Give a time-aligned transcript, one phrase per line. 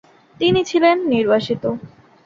[0.39, 1.63] তিনি ছিলেন নির্বাসিত।